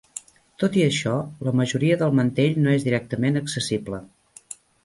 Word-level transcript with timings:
Tot 0.63 0.77
i 0.79 0.85
això, 0.85 1.13
la 1.49 1.53
majoria 1.59 1.99
del 2.01 2.17
mantell 2.21 2.59
no 2.65 2.75
és 2.79 2.89
directament 2.89 3.41
accessible. 3.43 4.01